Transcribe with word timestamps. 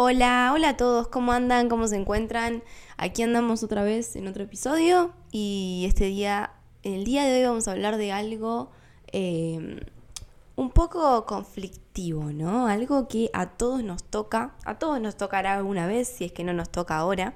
Hola, 0.00 0.52
hola 0.54 0.68
a 0.68 0.76
todos, 0.76 1.08
¿cómo 1.08 1.32
andan? 1.32 1.68
¿Cómo 1.68 1.88
se 1.88 1.96
encuentran? 1.96 2.62
Aquí 2.98 3.24
andamos 3.24 3.64
otra 3.64 3.82
vez 3.82 4.14
en 4.14 4.28
otro 4.28 4.44
episodio 4.44 5.12
y 5.32 5.86
este 5.88 6.04
día, 6.04 6.52
el 6.84 7.02
día 7.02 7.24
de 7.24 7.34
hoy 7.40 7.44
vamos 7.48 7.66
a 7.66 7.72
hablar 7.72 7.96
de 7.96 8.12
algo 8.12 8.70
em, 9.08 9.80
un 10.54 10.70
poco 10.70 11.26
conflictivo, 11.26 12.32
¿no? 12.32 12.68
Algo 12.68 13.08
que 13.08 13.28
a 13.32 13.46
todos 13.46 13.82
nos 13.82 14.04
toca, 14.04 14.54
a 14.64 14.78
todos 14.78 15.00
nos 15.00 15.16
tocará 15.16 15.56
alguna 15.56 15.88
vez, 15.88 16.06
si 16.06 16.26
es 16.26 16.30
que 16.30 16.44
no 16.44 16.52
nos 16.52 16.70
toca 16.70 16.96
ahora, 16.96 17.34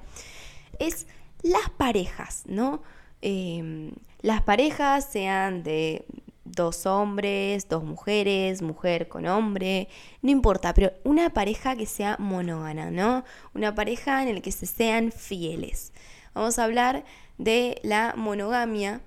es 0.79 1.05
las 1.41 1.69
parejas, 1.69 2.43
¿no? 2.45 2.81
Em, 3.21 3.91
las 4.21 4.41
parejas 4.41 5.11
sean 5.11 5.63
de 5.63 6.05
dos 6.45 6.85
hombres, 6.85 7.69
dos 7.69 7.83
mujeres, 7.83 8.61
mujer 8.61 9.07
con 9.07 9.25
hombre, 9.25 9.87
no 10.21 10.31
importa, 10.31 10.73
pero 10.73 10.91
una 11.03 11.29
pareja 11.31 11.75
que 11.75 11.85
sea 11.85 12.17
monógana, 12.19 12.91
¿no? 12.91 13.23
Una 13.53 13.73
pareja 13.75 14.23
en 14.23 14.35
la 14.35 14.41
que 14.41 14.51
se 14.51 14.65
sean 14.65 15.11
fieles. 15.11 15.93
Vamos 16.33 16.59
a 16.59 16.63
hablar 16.65 17.05
de 17.37 17.79
la 17.83 18.13
monogamia, 18.17 19.01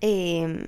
em, 0.00 0.66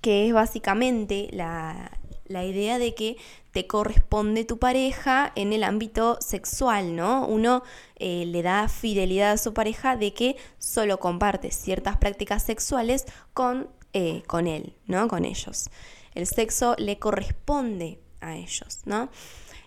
que 0.00 0.28
es 0.28 0.32
básicamente 0.32 1.28
la, 1.32 1.92
idea 2.28 2.78
de 2.78 2.94
que 2.94 3.16
te 3.52 3.66
corresponde 3.66 4.44
tu 4.44 4.58
pareja 4.58 5.32
en 5.34 5.52
el 5.54 5.64
ámbito 5.64 6.18
sexual, 6.20 6.94
¿no? 6.94 7.26
Uno 7.26 7.62
eh, 7.96 8.24
le 8.26 8.42
da 8.42 8.68
fidelidad 8.68 9.32
a 9.32 9.38
su 9.38 9.54
pareja 9.54 9.96
de 9.96 10.12
que 10.12 10.36
solo 10.58 11.00
comparte 11.00 11.50
ciertas 11.50 11.96
prácticas 11.96 12.42
sexuales 12.42 13.06
con 13.32 13.68
eh, 13.92 14.22
con 14.26 14.46
él, 14.46 14.74
¿no? 14.86 15.08
Con 15.08 15.24
ellos. 15.24 15.70
El 16.14 16.26
sexo 16.26 16.74
le 16.78 16.98
corresponde 16.98 18.00
a 18.20 18.36
ellos, 18.36 18.80
¿no? 18.84 19.08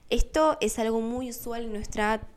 Esto 0.10 0.58
es 0.62 0.80
algo 0.80 1.02
muy 1.02 1.30
usual 1.30 1.64
en 1.64 1.74
nuestra... 1.74 2.28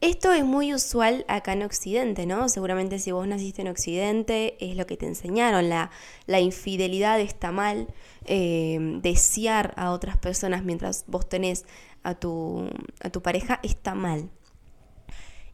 Esto 0.00 0.32
es 0.32 0.44
muy 0.44 0.72
usual 0.74 1.24
acá 1.26 1.54
en 1.54 1.62
Occidente, 1.64 2.24
¿no? 2.24 2.48
Seguramente 2.48 3.00
si 3.00 3.10
vos 3.10 3.26
naciste 3.26 3.62
en 3.62 3.68
Occidente 3.68 4.56
es 4.60 4.76
lo 4.76 4.86
que 4.86 4.96
te 4.96 5.06
enseñaron. 5.06 5.68
La, 5.68 5.90
la 6.26 6.38
infidelidad 6.38 7.18
está 7.20 7.50
mal. 7.50 7.88
Eh, 8.24 8.78
desear 9.02 9.74
a 9.76 9.90
otras 9.90 10.16
personas 10.16 10.62
mientras 10.62 11.04
vos 11.08 11.28
tenés 11.28 11.64
a 12.04 12.14
tu, 12.14 12.68
a 13.00 13.10
tu 13.10 13.22
pareja 13.22 13.58
está 13.62 13.94
mal. 13.94 14.30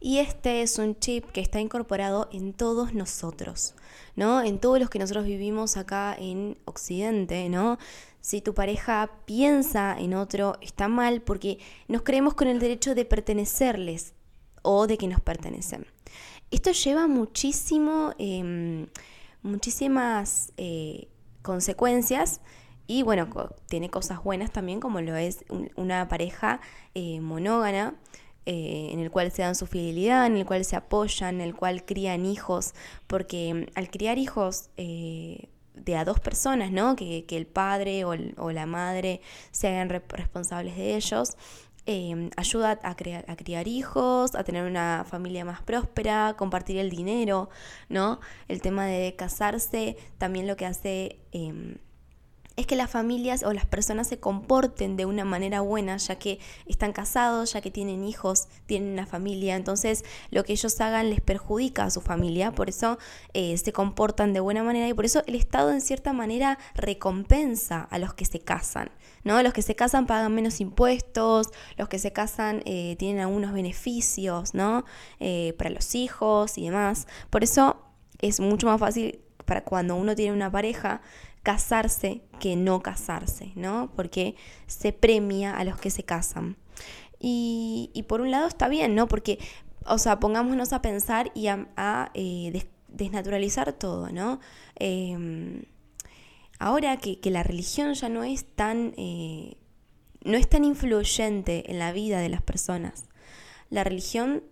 Y 0.05 0.19
este 0.19 0.61
es 0.61 0.77
un 0.77 0.99
chip 0.99 1.25
que 1.31 1.41
está 1.41 1.59
incorporado 1.59 2.29
en 2.31 2.53
todos 2.53 2.93
nosotros, 2.93 3.73
¿no? 4.15 4.43
En 4.43 4.59
todos 4.59 4.79
los 4.79 4.91
que 4.91 4.99
nosotros 4.99 5.25
vivimos 5.25 5.77
acá 5.77 6.15
en 6.15 6.59
Occidente, 6.65 7.49
¿no? 7.49 7.79
Si 8.21 8.39
tu 8.39 8.53
pareja 8.53 9.09
piensa 9.25 9.95
en 9.97 10.13
otro, 10.13 10.57
está 10.61 10.87
mal 10.89 11.23
porque 11.23 11.57
nos 11.87 12.03
creemos 12.03 12.35
con 12.35 12.47
el 12.47 12.59
derecho 12.59 12.93
de 12.93 13.03
pertenecerles 13.03 14.13
o 14.61 14.85
de 14.85 14.99
que 14.99 15.07
nos 15.07 15.21
pertenecen. 15.21 15.87
Esto 16.51 16.71
lleva 16.71 17.07
muchísimo, 17.07 18.13
em, 18.19 18.85
muchísimas 19.41 20.53
eh, 20.57 21.07
consecuencias 21.41 22.41
y 22.85 23.01
bueno, 23.01 23.27
tiene 23.69 23.89
cosas 23.89 24.23
buenas 24.23 24.51
también 24.51 24.79
como 24.79 25.01
lo 25.01 25.15
es 25.15 25.43
una 25.75 26.07
pareja 26.07 26.61
eh, 26.93 27.19
monógana 27.21 27.95
eh, 28.45 28.89
en 28.91 28.99
el 28.99 29.09
cual 29.09 29.31
se 29.31 29.41
dan 29.41 29.55
su 29.55 29.65
fidelidad, 29.65 30.27
en 30.27 30.37
el 30.37 30.45
cual 30.45 30.63
se 30.65 30.75
apoyan, 30.75 31.35
en 31.35 31.41
el 31.41 31.55
cual 31.55 31.83
crían 31.83 32.25
hijos, 32.25 32.73
porque 33.07 33.53
mm, 33.53 33.65
al 33.75 33.89
criar 33.89 34.19
hijos 34.19 34.69
eh, 34.77 35.49
de 35.73 35.95
a 35.97 36.05
dos 36.05 36.19
personas, 36.19 36.71
¿no? 36.71 36.95
Que, 36.95 37.25
el 37.27 37.47
padre 37.47 38.05
o, 38.05 38.51
la 38.51 38.65
madre 38.65 39.21
se 39.51 39.67
hagan 39.67 39.89
responsables 39.89 40.75
de 40.77 40.95
ellos, 40.95 41.37
em, 41.87 42.29
ayuda 42.37 42.79
a, 42.83 42.91
a, 42.91 43.35
criar 43.35 43.67
hijos, 43.67 44.35
a 44.35 44.43
tener 44.43 44.63
una 44.65 45.05
familia 45.09 45.43
más 45.43 45.61
próspera, 45.63 46.35
compartir 46.37 46.77
el 46.77 46.89
dinero, 46.89 47.49
¿no? 47.89 48.19
El 48.47 48.61
tema 48.61 48.85
de 48.85 49.15
casarse 49.15 49.97
también 50.17 50.47
lo 50.47 50.55
que 50.55 50.65
hace 50.65 51.19
em, 51.31 51.77
es 52.55 52.67
que 52.67 52.75
las 52.75 52.89
familias 52.89 53.43
o 53.43 53.53
las 53.53 53.65
personas 53.65 54.07
se 54.07 54.19
comporten 54.19 54.95
de 54.95 55.05
una 55.05 55.25
manera 55.25 55.61
buena, 55.61 55.97
ya 55.97 56.15
que 56.15 56.39
están 56.65 56.93
casados, 56.93 57.53
ya 57.53 57.61
que 57.61 57.71
tienen 57.71 58.03
hijos, 58.03 58.47
tienen 58.65 58.93
una 58.93 59.05
familia, 59.05 59.55
entonces 59.55 60.05
lo 60.31 60.43
que 60.43 60.53
ellos 60.53 60.79
hagan 60.79 61.09
les 61.09 61.21
perjudica 61.21 61.83
a 61.83 61.91
su 61.91 62.01
familia, 62.01 62.53
por 62.53 62.69
eso 62.69 62.97
eh, 63.33 63.57
se 63.57 63.73
comportan 63.73 64.33
de 64.33 64.39
buena 64.39 64.63
manera 64.63 64.87
y 64.87 64.93
por 64.93 65.05
eso 65.05 65.23
el 65.27 65.35
Estado 65.35 65.71
en 65.71 65.81
cierta 65.81 66.13
manera 66.13 66.57
recompensa 66.75 67.81
a 67.81 67.99
los 67.99 68.13
que 68.13 68.25
se 68.25 68.39
casan, 68.39 68.89
¿no? 69.23 69.41
Los 69.43 69.53
que 69.53 69.61
se 69.61 69.75
casan 69.75 70.07
pagan 70.07 70.33
menos 70.33 70.61
impuestos, 70.61 71.49
los 71.77 71.89
que 71.89 71.99
se 71.99 72.13
casan 72.13 72.61
eh, 72.65 72.95
tienen 72.97 73.21
algunos 73.21 73.53
beneficios, 73.53 74.53
¿no? 74.53 74.85
Eh, 75.19 75.53
para 75.57 75.69
los 75.69 75.93
hijos 75.95 76.57
y 76.57 76.65
demás, 76.65 77.07
por 77.29 77.43
eso 77.43 77.81
es 78.21 78.39
mucho 78.39 78.67
más 78.67 78.79
fácil 78.79 79.19
para 79.45 79.63
cuando 79.63 79.95
uno 79.95 80.15
tiene 80.15 80.33
una 80.33 80.51
pareja 80.51 81.01
casarse 81.43 82.21
que 82.39 82.55
no 82.55 82.81
casarse, 82.81 83.51
¿no? 83.55 83.91
Porque 83.95 84.35
se 84.65 84.91
premia 84.91 85.55
a 85.55 85.63
los 85.63 85.79
que 85.79 85.91
se 85.91 86.03
casan. 86.03 86.57
Y, 87.19 88.03
por 88.07 88.21
un 88.21 88.31
lado 88.31 88.47
está 88.47 88.67
bien, 88.67 88.95
¿no? 88.95 89.07
Porque, 89.07 89.39
o 89.85 89.97
sea, 89.97 90.19
pongámonos 90.19 90.73
a 90.73 90.81
pensar 90.81 91.31
y 91.33 91.47
a, 91.47 92.11
eh, 92.13 92.65
desnaturalizar 92.89 93.73
todo, 93.73 94.09
¿no? 94.09 94.39
Em, 94.75 95.63
ahora 96.59 96.97
que, 96.97 97.19
la 97.29 97.43
religión 97.43 97.93
ya 97.93 98.09
no 98.09 98.23
es 98.23 98.45
tan... 98.45 98.93
Eh, 98.97 99.57
no 100.23 100.37
es 100.37 100.49
tan 100.49 100.65
influyente 100.65 101.71
en 101.71 101.77
la 101.77 101.91
vida 101.91 102.19
de 102.19 102.29
las 102.29 102.41
personas. 102.41 103.05
La 103.69 103.83
religión 103.83 104.43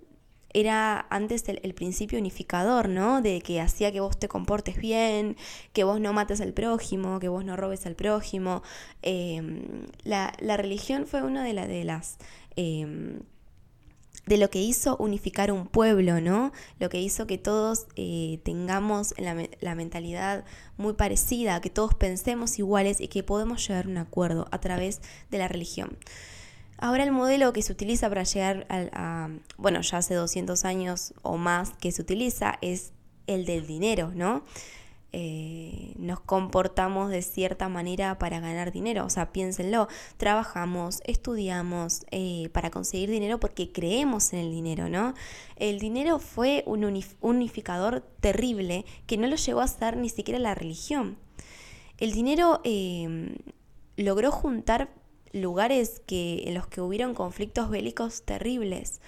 era 0.54 1.08
antes 1.10 1.44
el, 1.48 1.74
principio 1.74 2.20
unificador, 2.20 2.88
¿no? 2.90 3.22
De 3.22 3.42
que 3.42 3.60
hacía 3.60 3.92
que 3.92 4.00
vos 4.00 4.18
te 4.18 4.28
comportes 4.28 4.78
bien, 4.78 5.36
que 5.74 5.84
vos 5.84 6.00
no 6.00 6.14
mates 6.14 6.42
al 6.42 6.54
prójimo, 6.54 7.20
que 7.20 7.28
vos 7.28 7.44
no 7.44 7.58
robes 7.58 7.86
al 7.86 7.96
prójimo. 7.96 8.62
Em, 9.02 9.88
la, 10.04 10.32
religión 10.58 11.08
fue 11.08 11.24
una 11.24 11.44
de, 11.44 11.54
de 11.54 11.84
las... 11.84 12.18
Em, 12.56 13.22
de 14.26 14.38
lo 14.38 14.50
que 14.50 14.62
hizo 14.62 14.96
unificar 14.98 15.52
un 15.52 15.68
pueblo, 15.68 16.22
¿no? 16.22 16.54
Lo 16.80 16.90
que 16.90 17.02
hizo 17.02 17.28
que 17.28 17.38
todos 17.38 17.88
eh, 17.98 18.40
tengamos 18.44 19.14
la, 19.18 19.36
la, 19.60 19.76
mentalidad 19.76 20.46
muy 20.78 20.94
parecida, 20.94 21.60
que 21.60 21.70
todos 21.70 21.94
pensemos 21.94 22.58
iguales 22.58 23.02
y 23.02 23.10
que 23.10 23.24
podemos 23.24 23.68
llegar 23.68 23.86
a 23.86 23.90
un 23.90 23.98
acuerdo 23.98 24.48
a 24.52 24.62
través 24.62 25.02
de 25.30 25.40
la 25.40 25.50
religión. 25.50 25.98
Ahora 26.84 27.06
el 27.06 27.14
modelo 27.14 27.54
que 27.54 27.62
se 27.62 27.72
utiliza 27.72 28.10
para 28.10 28.24
llegar 28.24 28.68
a, 28.70 29.30
bueno, 29.56 29.80
ya 29.80 30.00
hace 30.00 30.16
200 30.16 30.66
años 30.66 31.14
o 31.22 31.38
más 31.38 31.72
que 31.80 31.94
se 31.94 32.02
utiliza 32.02 32.60
es 32.60 32.92
el 33.26 33.46
del 33.46 33.66
dinero, 33.66 34.12
¿no? 34.14 34.44
Eh, 35.14 35.94
nos 35.96 36.20
comportamos 36.20 37.10
de 37.10 37.22
cierta 37.22 37.70
manera 37.70 38.20
para 38.20 38.42
ganar 38.42 38.74
dinero. 38.74 39.06
O 39.06 39.10
sea, 39.10 39.32
piénsenlo, 39.32 39.88
trabajamos, 40.18 41.00
estudiamos 41.06 42.02
eh, 42.12 42.50
para 42.52 42.70
conseguir 42.70 43.10
dinero 43.10 43.40
porque 43.40 43.72
creemos 43.72 44.34
en 44.34 44.40
el 44.40 44.52
dinero, 44.52 44.90
¿no? 44.90 45.14
El 45.56 45.80
dinero 45.80 46.20
fue 46.20 46.66
un 46.68 46.84
unificador 47.22 48.02
terrible 48.20 48.84
que 49.08 49.16
no 49.16 49.28
lo 49.28 49.38
llevó 49.38 49.62
a 49.62 49.70
ser 49.70 49.96
ni 49.96 50.10
siquiera 50.10 50.38
la 50.38 50.54
religión. 50.54 51.18
El 51.98 52.12
dinero 52.12 52.60
eh, 52.66 53.38
logró 53.96 54.32
juntar 54.34 54.90
lugares 55.34 56.02
que, 56.06 56.44
en 56.46 56.54
los 56.54 56.68
que 56.68 56.80
hubieron 56.80 57.14
conflictos 57.14 57.70
bélicos 57.70 58.24
terribles. 58.24 59.02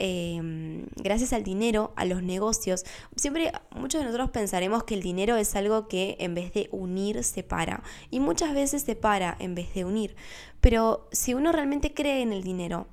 Em, 0.00 0.86
gracias 0.96 1.32
al 1.32 1.42
dinero, 1.42 1.92
a 1.96 2.04
los 2.04 2.22
negocios. 2.22 2.84
Siempre 3.16 3.50
muchos 3.74 4.00
de 4.00 4.04
nosotros 4.04 4.30
pensaremos 4.30 4.84
que 4.84 4.94
el 4.94 5.02
dinero 5.02 5.36
es 5.36 5.56
algo 5.56 5.88
que 5.88 6.16
en 6.20 6.34
vez 6.34 6.52
de 6.52 6.68
unir 6.70 7.24
separa. 7.24 7.82
Y 8.10 8.20
muchas 8.20 8.54
veces 8.54 8.82
separa 8.82 9.36
en 9.40 9.54
vez 9.56 9.74
de 9.74 9.84
unir. 9.84 10.14
Pero 10.60 11.08
si 11.10 11.34
uno 11.34 11.50
realmente 11.50 11.94
cree 11.94 12.22
en 12.22 12.32
el 12.32 12.44
dinero, 12.44 12.86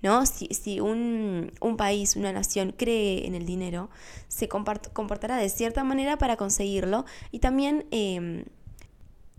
¿no? 0.00 0.26
Si, 0.26 0.46
si 0.48 0.78
un, 0.78 1.50
un, 1.60 1.76
país, 1.76 2.14
una 2.14 2.32
nación 2.32 2.72
cree 2.76 3.26
en 3.26 3.34
el 3.34 3.44
dinero, 3.44 3.90
se 4.28 4.48
comportará 4.48 5.36
de 5.38 5.48
cierta 5.48 5.82
manera 5.82 6.18
para 6.18 6.36
conseguirlo 6.36 7.04
y 7.32 7.40
también 7.40 7.86
em, 7.90 8.44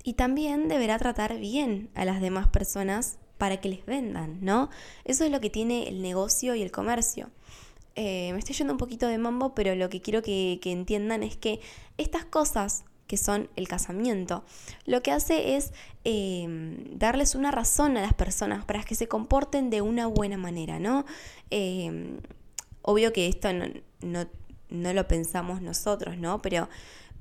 y 0.03 0.13
también 0.13 0.67
deberá 0.67 0.97
tratar 0.97 1.37
bien 1.37 1.89
a 1.93 2.05
las 2.05 2.21
demás 2.21 2.47
personas 2.47 3.19
para 3.37 3.57
que 3.57 3.69
les 3.69 3.85
vendan, 3.85 4.37
¿no? 4.41 4.69
Eso 5.05 5.23
es 5.23 5.31
lo 5.31 5.39
que 5.39 5.49
tiene 5.49 5.87
el 5.87 6.01
negocio 6.01 6.55
y 6.55 6.61
el 6.61 6.71
comercio. 6.71 7.29
Eh, 7.95 8.31
me 8.33 8.39
estoy 8.39 8.55
yendo 8.55 8.73
un 8.73 8.77
poquito 8.77 9.07
de 9.07 9.17
mambo, 9.17 9.55
pero 9.55 9.75
lo 9.75 9.89
que 9.89 10.01
quiero 10.01 10.21
que, 10.21 10.59
entiendan 10.63 11.23
es 11.23 11.35
que 11.35 11.59
estas 11.97 12.25
cosas 12.25 12.85
que 13.07 13.17
son 13.17 13.49
el 13.55 13.67
casamiento, 13.67 14.43
lo 14.85 15.01
que 15.01 15.11
hace 15.11 15.55
es 15.55 15.73
em, 16.03 16.97
darles 16.97 17.33
una 17.33 17.49
razón 17.49 17.97
a 17.97 18.01
las 18.01 18.13
personas 18.13 18.63
para 18.65 18.83
que 18.83 18.93
se 18.93 19.07
comporten 19.07 19.69
de 19.71 19.81
una 19.81 20.05
buena 20.05 20.37
manera, 20.37 20.79
¿no? 20.79 21.05
Em, 21.49 22.19
obvio 22.83 23.11
que 23.11 23.27
esto 23.27 23.51
no, 23.51 23.65
no, 24.01 24.27
no, 24.69 24.93
lo 24.93 25.07
pensamos 25.07 25.61
nosotros, 25.61 26.17
¿no? 26.17 26.41
Pero 26.41 26.69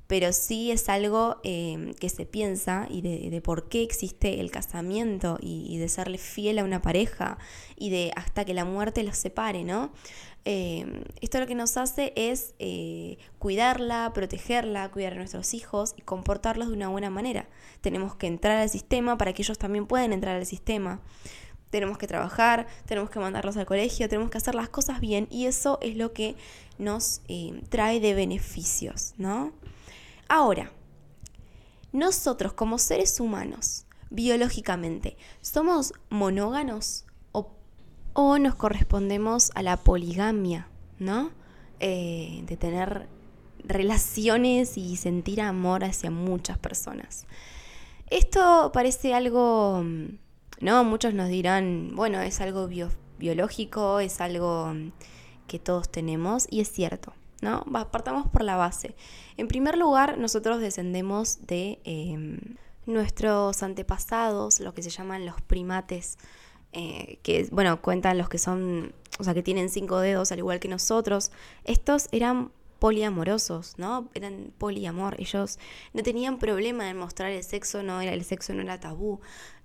pero 0.09 0.33
sí 0.33 0.71
es 0.71 0.89
algo 0.89 1.37
eh, 1.43 1.93
que 1.99 2.09
se 2.09 2.25
piensa 2.25 2.87
y 2.89 3.01
de, 3.01 3.41
por 3.41 3.69
qué 3.69 3.83
existe 3.83 4.39
el 4.39 4.49
casamiento 4.49 5.37
y, 5.39 5.77
de 5.77 5.87
serle 5.87 6.17
fiel 6.17 6.57
a 6.57 6.63
una 6.63 6.81
pareja 6.81 7.37
y 7.77 7.91
de 7.91 8.11
hasta 8.15 8.43
que 8.43 8.55
la 8.55 8.65
muerte 8.65 9.03
los 9.03 9.15
separe, 9.15 9.63
¿no? 9.63 9.91
Eh, 10.45 11.03
esto 11.21 11.39
lo 11.39 11.45
que 11.45 11.53
nos 11.53 11.77
hace 11.77 12.11
es 12.15 12.55
eh, 12.57 13.19
cuidarla, 13.37 14.11
protegerla, 14.11 14.89
cuidar 14.89 15.13
a 15.13 15.17
nuestros 15.17 15.53
hijos 15.53 15.93
y 15.95 16.01
comportarlos 16.01 16.69
de 16.69 16.73
una 16.73 16.87
buena 16.87 17.11
manera. 17.11 17.47
Tenemos 17.81 18.15
que 18.15 18.25
entrar 18.25 18.57
al 18.57 18.69
sistema 18.69 19.15
para 19.15 19.33
que 19.33 19.43
ellos 19.43 19.59
también 19.59 19.85
puedan 19.85 20.11
entrar 20.11 20.37
al 20.37 20.47
sistema 20.47 21.01
tenemos 21.69 21.99
que 21.99 22.07
trabajar, 22.07 22.65
tenemos 22.87 23.11
que 23.11 23.19
mandarlos 23.19 23.55
al 23.55 23.67
colegio, 23.67 24.09
tenemos 24.09 24.31
que 24.31 24.39
hacer 24.39 24.55
las 24.55 24.69
cosas 24.69 24.99
bien 25.01 25.27
y 25.29 25.45
eso 25.45 25.77
es 25.83 25.97
lo 25.97 26.13
que 26.13 26.35
nos 26.79 27.21
eh, 27.27 27.61
trae 27.69 27.99
de 27.99 28.15
beneficios, 28.15 29.13
¿no? 29.19 29.53
Ahora, 30.29 30.71
nosotros 31.91 32.53
como 32.53 32.77
seres 32.77 33.19
humanos, 33.19 33.85
biológicamente, 34.09 35.17
¿somos 35.41 35.93
monóganos 36.09 37.05
o, 37.33 37.51
o 38.13 38.37
nos 38.37 38.55
correspondemos 38.55 39.51
a 39.55 39.63
la 39.63 39.75
poligamia, 39.75 40.69
¿no? 40.97 41.31
Eh, 41.81 42.43
de 42.45 42.55
tener 42.55 43.09
relaciones 43.65 44.77
y 44.77 44.95
sentir 44.95 45.41
amor 45.41 45.83
hacia 45.83 46.09
muchas 46.09 46.57
personas. 46.57 47.25
Esto 48.09 48.71
parece 48.73 49.13
algo 49.13 49.83
¿no? 50.61 50.83
Muchos 50.83 51.13
nos 51.13 51.29
dirán, 51.29 51.91
bueno, 51.95 52.19
es 52.21 52.41
algo 52.41 52.69
biológico, 53.17 53.99
es 53.99 54.21
algo 54.21 54.73
que 55.47 55.59
todos 55.59 55.89
tenemos, 55.89 56.47
y 56.49 56.61
es 56.61 56.71
cierto, 56.71 57.13
¿no? 57.41 57.63
Partamos 57.91 58.27
por 58.27 58.43
la 58.43 58.55
base. 58.55 58.95
En 59.37 59.47
primer 59.47 59.77
lugar, 59.77 60.17
nosotros 60.17 60.59
descendemos 60.59 61.45
de 61.47 61.79
em, 61.83 62.39
nuestros 62.85 63.63
antepasados, 63.63 64.59
lo 64.59 64.73
que 64.73 64.83
se 64.83 64.89
llaman 64.89 65.25
los 65.25 65.41
primates, 65.41 66.17
eh, 66.71 67.19
que, 67.23 67.47
bueno, 67.51 67.81
cuentan 67.81 68.17
los 68.17 68.29
que 68.29 68.37
son, 68.37 68.93
o 69.19 69.23
sea, 69.23 69.33
que 69.33 69.43
tienen 69.43 69.69
cinco 69.69 69.99
dedos, 69.99 70.31
al 70.31 70.39
igual 70.39 70.59
que 70.59 70.67
nosotros. 70.67 71.31
Estos 71.63 72.07
eran 72.11 72.51
poliamorosos, 72.79 73.77
¿no? 73.77 74.09
Eran 74.13 74.53
poliamor. 74.57 75.15
Ellos 75.19 75.59
no 75.93 76.03
tenían 76.03 76.39
problema 76.39 76.89
en 76.89 76.97
mostrar 76.97 77.31
el 77.31 77.43
sexo, 77.43 77.83
no 77.83 78.01
era 78.01 78.13
el 78.13 78.23
sexo 78.23 78.53
no 78.53 78.61
era 78.61 78.79
tabú. 78.79 79.19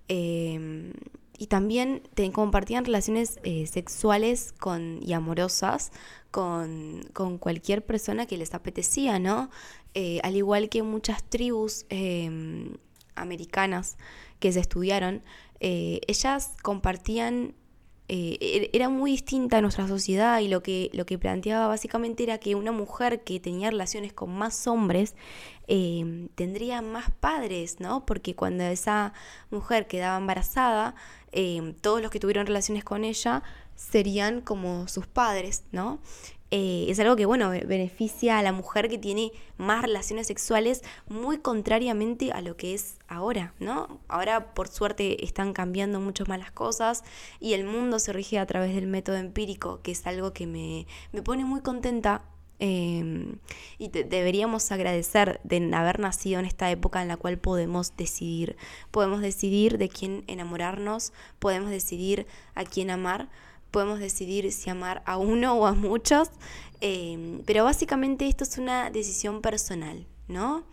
Em, 0.09 0.93
y 1.39 1.47
también 1.47 2.03
compartían 2.33 2.85
relaciones 2.85 3.41
eh, 3.43 3.67
sexuales 3.67 4.53
con, 4.53 5.01
y 5.03 5.13
amorosas 5.15 5.91
con, 6.35 7.39
cualquier 7.39 7.87
persona 7.87 8.27
que 8.27 8.37
les 8.37 8.55
apetecía, 8.55 9.21
¿no? 9.21 9.51
Eh, 9.95 10.19
al 10.25 10.35
igual 10.35 10.69
que 10.69 10.83
muchas 10.83 11.23
tribus 11.23 11.87
em, 11.91 12.77
americanas 13.15 13.97
que 14.41 14.51
se 14.51 14.59
estudiaron, 14.59 15.23
eh, 15.61 16.01
ellas 16.09 16.55
compartían 16.63 17.55
eh, 18.09 18.37
er, 18.41 18.71
era 18.73 18.89
muy 18.89 19.13
distinta 19.13 19.59
a 19.59 19.61
nuestra 19.63 19.87
sociedad 19.87 20.41
y 20.41 20.49
lo 20.49 20.63
que, 20.63 20.91
lo 20.93 21.07
que 21.07 21.19
planteaba 21.19 21.69
básicamente 21.69 22.25
era 22.25 22.39
que 22.39 22.57
una 22.57 22.73
mujer 22.73 23.23
que 23.23 23.39
tenía 23.39 23.71
relaciones 23.71 24.13
con 24.13 24.31
más 24.37 24.67
hombres 24.67 25.15
em, 25.69 26.29
tendría 26.35 26.83
más 26.83 27.13
padres, 27.13 27.79
¿no? 27.79 28.05
Porque 28.05 28.35
cuando 28.35 28.65
esa 28.65 29.13
mujer 29.51 29.87
quedaba 29.87 30.19
embarazada, 30.19 30.97
em, 31.35 31.75
todos 31.75 32.01
los 32.01 32.11
que 32.11 32.21
tuvieron 32.21 32.47
relaciones 32.47 32.85
con 32.85 33.05
ella 33.05 33.43
serían 33.77 34.41
como 34.41 34.89
sus 34.89 35.07
padres, 35.07 35.65
¿no? 35.73 36.01
Eh, 36.57 36.87
es 36.89 37.01
algo 37.01 37.17
que, 37.17 37.27
bueno, 37.27 37.51
beneficia 37.51 38.39
a 38.39 38.43
la 38.45 38.53
mujer 38.53 38.89
que 38.89 38.97
tiene 38.97 39.33
más 39.57 39.83
relaciones 39.83 40.29
sexuales 40.29 40.85
muy 41.09 41.39
contrariamente 41.39 42.31
a 42.31 42.43
lo 42.43 42.57
que 42.57 42.75
es 42.75 42.99
ahora, 43.09 43.55
¿no? 43.59 44.01
Ahora, 44.07 44.55
por 44.55 44.69
suerte, 44.69 45.25
están 45.25 45.53
cambiando 45.53 45.99
mucho 45.99 46.25
más 46.27 46.39
las 46.39 46.53
cosas 46.53 47.03
y 47.41 47.55
el 47.55 47.65
mundo 47.65 47.99
se 47.99 48.13
rige 48.13 48.39
a 48.39 48.47
través 48.47 48.73
del 48.73 48.87
método 48.87 49.17
empírico, 49.17 49.81
que 49.83 49.91
es 49.91 50.07
algo 50.07 50.33
que 50.33 50.47
me, 50.47 50.87
pone 51.25 51.45
muy 51.45 51.61
contenta 51.61 52.23
em, 52.65 53.37
y 53.79 53.89
deberíamos 53.89 54.73
agradecer 54.73 55.41
de 55.45 55.71
haber 55.75 56.01
nacido 56.01 56.41
en 56.41 56.47
esta 56.47 56.71
época 56.71 57.03
en 57.03 57.09
la 57.09 57.17
cual 57.17 57.39
podemos 57.39 57.97
decidir. 57.97 58.57
Podemos 58.91 59.21
decidir 59.21 59.77
de 59.77 59.89
quién 59.89 60.25
enamorarnos, 60.27 61.13
podemos 61.39 61.71
decidir 61.71 62.27
a 62.55 62.65
quién 62.65 62.91
amar, 62.91 63.29
podemos 63.71 63.99
decidir 63.99 64.51
si 64.53 64.71
amar 64.71 65.03
a 65.05 65.19
uno 65.19 65.55
o 65.55 65.67
a 65.67 65.73
muchos, 65.75 66.31
em, 66.81 67.43
pero 67.45 67.65
básicamente 67.65 68.29
esto 68.29 68.45
es 68.45 68.57
una 68.57 68.89
decisión 68.91 69.43
personal, 69.43 70.07
¿no? 70.29 70.65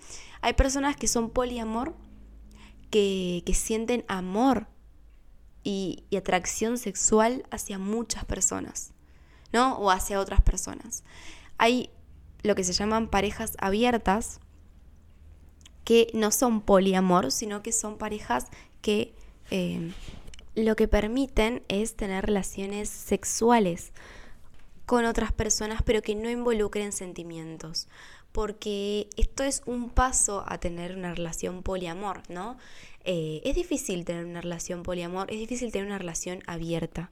Hay 0.42 0.54
personas 0.54 0.96
que 0.96 1.08
son 1.08 1.30
poliamor, 1.30 1.96
que, 2.92 3.44
sienten 3.56 4.06
amor 4.08 4.68
y, 5.64 6.04
atracción 6.16 6.78
sexual 6.78 7.44
hacia 7.50 7.80
muchas 7.80 8.26
personas, 8.26 8.94
¿no? 9.52 9.78
O 9.78 9.90
hacia 9.90 10.20
otras 10.20 10.42
personas. 10.42 11.04
Hay 11.62 11.92
lo 12.42 12.56
que 12.56 12.64
se 12.64 12.74
llaman 12.74 13.08
parejas 13.08 13.56
abiertas, 13.60 14.40
que 15.84 16.10
no 16.16 16.32
son 16.32 16.62
poliamor, 16.62 17.32
sino 17.32 17.62
que 17.62 17.72
son 17.72 18.00
parejas 18.00 18.48
que 18.82 19.14
em, 19.52 19.94
lo 20.56 20.76
que 20.76 20.88
permiten 20.88 21.62
es 21.68 21.96
tener 21.96 22.26
relaciones 22.26 22.90
sexuales 22.90 23.92
con 24.88 25.06
otras 25.06 25.32
personas, 25.32 25.84
pero 25.86 26.02
que 26.02 26.16
no 26.16 26.32
involucren 26.32 26.92
sentimientos. 26.92 27.88
Porque 28.32 29.08
esto 29.16 29.44
es 29.44 29.62
un 29.68 29.92
paso 29.92 30.44
a 30.48 30.58
tener 30.58 30.96
una 30.96 31.14
relación 31.14 31.62
poliamor, 31.62 32.24
¿no? 32.28 32.58
Eh, 33.04 33.42
es 33.44 33.54
difícil 33.54 34.04
tener 34.04 34.26
una 34.26 34.42
relación 34.42 34.82
poliamor, 34.82 35.32
es 35.32 35.38
difícil 35.38 35.72
tener 35.72 35.86
una 35.86 36.00
relación 36.00 36.42
abierta. 36.48 37.12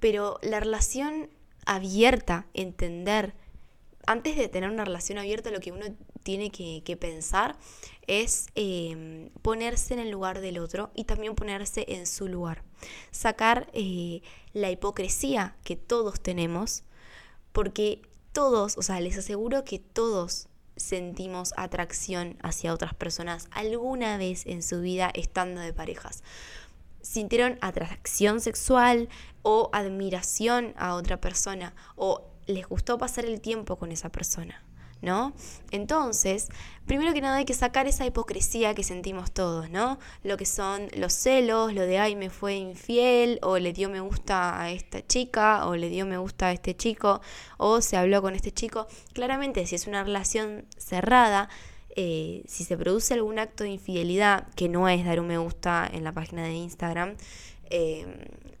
Pero 0.00 0.38
la 0.42 0.60
relación 0.60 1.30
abierta, 1.64 2.46
entender, 2.52 3.34
antes 4.06 4.36
de 4.36 4.48
tener 4.48 4.70
una 4.70 4.84
relación 4.84 5.18
abierta, 5.18 5.50
lo 5.50 5.60
que 5.60 5.72
uno 5.72 5.86
tiene 6.22 6.50
que, 6.50 6.96
pensar 6.96 7.56
es 8.06 8.46
em, 8.54 9.30
ponerse 9.42 9.94
en 9.94 10.00
el 10.00 10.10
lugar 10.10 10.40
del 10.40 10.58
otro 10.58 10.90
y 10.94 11.04
también 11.04 11.34
ponerse 11.34 11.84
en 11.88 12.06
su 12.06 12.28
lugar. 12.28 12.62
Sacar 13.10 13.68
eh, 13.72 14.22
la 14.52 14.70
hipocresía 14.70 15.56
que 15.64 15.76
todos 15.76 16.20
tenemos, 16.20 16.84
porque 17.52 18.02
todos, 18.32 18.76
o 18.78 18.82
sea, 18.82 19.00
les 19.00 19.18
aseguro 19.18 19.64
que 19.64 19.78
todos 19.78 20.48
sentimos 20.76 21.54
atracción 21.56 22.36
hacia 22.42 22.72
otras 22.72 22.94
personas 22.94 23.48
alguna 23.50 24.18
vez 24.18 24.46
en 24.46 24.62
su 24.62 24.80
vida 24.80 25.10
estando 25.14 25.60
de 25.60 25.72
parejas. 25.72 26.22
Sintieron 27.00 27.58
atracción 27.60 28.40
sexual 28.40 29.08
o 29.42 29.70
admiración 29.72 30.74
a 30.76 30.94
otra 30.94 31.20
persona 31.20 31.74
o 31.94 32.35
les 32.46 32.66
gustó 32.66 32.98
pasar 32.98 33.24
el 33.24 33.40
tiempo 33.40 33.76
con 33.76 33.92
esa 33.92 34.10
persona. 34.10 34.62
¿no? 35.02 35.34
Entonces, 35.70 36.48
primero 36.86 37.12
que 37.12 37.20
nada 37.20 37.36
hay 37.36 37.44
que 37.44 37.54
sacar 37.54 37.86
esa 37.86 38.06
hipocresía 38.06 38.74
que 38.74 38.82
sentimos 38.82 39.30
todos, 39.30 39.70
¿no? 39.70 39.98
Lo 40.22 40.36
que 40.36 40.46
son 40.46 40.88
los 40.96 41.12
celos, 41.12 41.72
lo 41.74 41.82
de 41.82 41.98
ay 41.98 42.16
me 42.16 42.30
fue 42.30 42.54
infiel, 42.54 43.38
o 43.42 43.58
le 43.58 43.72
dio 43.72 43.90
me 43.90 44.00
gusta 44.00 44.60
a 44.60 44.70
esta 44.70 45.06
chica, 45.06 45.66
o 45.66 45.76
le 45.76 45.90
dio 45.90 46.06
me 46.06 46.18
gusta 46.18 46.48
a 46.48 46.52
este 46.52 46.74
chico, 46.74 47.20
o 47.58 47.80
se 47.80 47.96
habló 47.96 48.22
con 48.22 48.34
este 48.34 48.52
chico. 48.52 48.86
Claramente, 49.12 49.66
si 49.66 49.74
es 49.74 49.86
una 49.86 50.02
relación 50.02 50.64
cerrada, 50.76 51.48
eh, 51.94 52.42
si 52.46 52.64
se 52.64 52.76
produce 52.76 53.14
algún 53.14 53.38
acto 53.38 53.64
de 53.64 53.70
infidelidad, 53.70 54.48
que 54.54 54.68
no 54.68 54.88
es 54.88 55.04
dar 55.04 55.20
un 55.20 55.28
me 55.28 55.38
gusta 55.38 55.88
en 55.90 56.04
la 56.04 56.12
página 56.12 56.44
de 56.44 56.52
Instagram, 56.52 57.16
eh, 57.70 58.06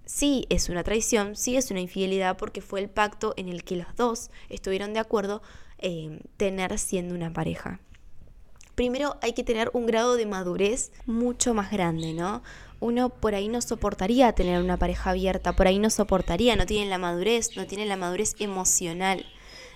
sí 0.06 0.46
es 0.48 0.70
una 0.70 0.84
traición, 0.84 1.36
sí 1.36 1.56
es 1.56 1.70
una 1.70 1.80
infidelidad 1.80 2.38
porque 2.38 2.62
fue 2.62 2.80
el 2.80 2.88
pacto 2.88 3.34
en 3.36 3.48
el 3.48 3.64
que 3.64 3.76
los 3.76 3.94
dos 3.96 4.30
estuvieron 4.48 4.94
de 4.94 5.00
acuerdo 5.00 5.42
eh, 5.78 6.20
tener 6.38 6.78
siendo 6.78 7.14
una 7.14 7.32
pareja. 7.32 7.80
Primero 8.74 9.16
hay 9.20 9.32
que 9.32 9.44
tener 9.44 9.70
un 9.74 9.86
grado 9.86 10.16
de 10.16 10.26
madurez 10.26 10.92
mucho 11.06 11.54
más 11.54 11.70
grande, 11.70 12.14
¿no? 12.14 12.42
Uno 12.78 13.08
por 13.08 13.34
ahí 13.34 13.48
no 13.48 13.60
soportaría 13.62 14.32
tener 14.32 14.62
una 14.62 14.76
pareja 14.76 15.10
abierta, 15.10 15.54
por 15.54 15.66
ahí 15.66 15.78
no 15.78 15.90
soportaría, 15.90 16.56
no 16.56 16.66
tiene 16.66 16.88
la 16.88 16.98
madurez, 16.98 17.56
no 17.56 17.66
tiene 17.66 17.86
la 17.86 17.96
madurez 17.96 18.34
emocional 18.38 19.24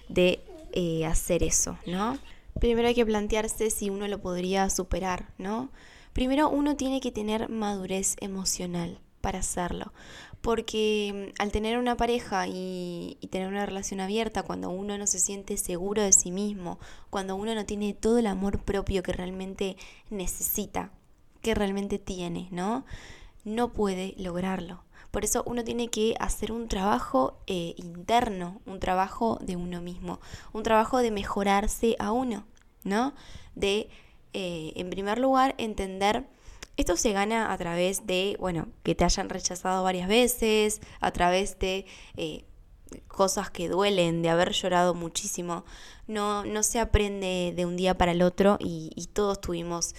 de 0.08 0.40
eh, 0.72 1.06
hacer 1.06 1.42
eso, 1.42 1.78
¿no? 1.86 2.18
Primero 2.60 2.88
hay 2.88 2.94
que 2.94 3.06
plantearse 3.06 3.70
si 3.70 3.88
uno 3.88 4.06
lo 4.06 4.20
podría 4.20 4.68
superar, 4.68 5.30
¿no? 5.38 5.70
Primero 6.12 6.50
uno 6.50 6.76
tiene 6.76 7.00
que 7.00 7.10
tener 7.10 7.48
madurez 7.48 8.16
emocional 8.20 9.00
para 9.20 9.40
hacerlo 9.40 9.92
porque 10.40 11.32
mm, 11.36 11.42
al 11.42 11.52
tener 11.52 11.78
una 11.78 11.96
pareja 11.96 12.46
y, 12.46 13.18
tener 13.30 13.48
una 13.48 13.66
relación 13.66 14.00
abierta, 14.00 14.42
cuando 14.42 14.70
uno 14.70 14.98
no 14.98 15.06
se 15.06 15.18
siente 15.18 15.56
seguro 15.56 16.02
de 16.02 16.12
sí 16.12 16.30
mismo, 16.30 16.78
cuando 17.10 17.36
uno 17.36 17.54
no 17.54 17.64
tiene 17.64 17.94
todo 17.94 18.18
el 18.18 18.26
amor 18.26 18.62
propio 18.64 19.02
que 19.02 19.12
realmente 19.12 19.76
necesita, 20.10 20.90
que 21.42 21.54
realmente 21.54 21.98
tiene, 21.98 22.48
¿no? 22.50 22.84
No 23.44 23.72
puede 23.72 24.14
lograrlo. 24.18 24.82
Por 25.10 25.24
eso 25.24 25.42
uno 25.46 25.64
tiene 25.64 25.88
que 25.88 26.14
hacer 26.20 26.52
un 26.52 26.68
trabajo 26.68 27.38
eh, 27.46 27.74
interno, 27.76 28.60
un 28.66 28.78
trabajo 28.80 29.38
de 29.40 29.56
uno 29.56 29.80
mismo, 29.80 30.20
un 30.52 30.62
trabajo 30.62 30.98
de 30.98 31.10
mejorarse 31.10 31.96
a 31.98 32.12
uno, 32.12 32.46
¿no? 32.84 33.14
De, 33.54 33.88
eh, 34.32 34.72
en 34.76 34.90
primer 34.90 35.18
lugar, 35.18 35.54
entender, 35.58 36.26
esto 36.80 36.96
se 36.96 37.12
gana 37.12 37.52
a 37.52 37.58
través 37.58 38.06
de, 38.06 38.36
bueno, 38.40 38.68
que 38.82 38.94
te 38.94 39.04
hayan 39.04 39.28
rechazado 39.28 39.84
varias 39.84 40.08
veces, 40.08 40.80
a 41.00 41.12
través 41.12 41.58
de 41.58 41.86
eh, 42.16 42.44
cosas 43.06 43.50
que 43.50 43.68
duelen, 43.68 44.22
de 44.22 44.30
haber 44.30 44.52
llorado 44.52 44.94
muchísimo. 44.94 45.64
No, 46.06 46.44
no 46.44 46.62
se 46.62 46.80
aprende 46.80 47.52
de 47.54 47.66
un 47.66 47.76
día 47.76 47.96
para 47.96 48.12
el 48.12 48.22
otro 48.22 48.56
y, 48.60 49.08
todos 49.12 49.40
tuvimos... 49.40 49.94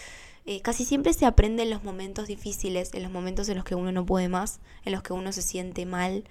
Eh, 0.47 0.61
casi 0.63 0.85
siempre 0.85 1.13
se 1.13 1.27
aprende 1.27 1.61
en 1.61 1.69
los 1.69 1.83
momentos 1.83 2.27
difíciles, 2.27 2.95
en 2.95 3.03
los 3.03 3.11
momentos 3.11 3.47
en 3.47 3.57
los 3.57 3.63
que 3.63 3.75
uno 3.75 3.91
no 3.91 4.07
puede 4.07 4.27
más, 4.27 4.59
en 4.83 4.91
los 4.91 5.03
que 5.03 5.13
uno 5.13 5.31
se 5.31 5.43
siente 5.43 5.85
mal, 5.85 6.23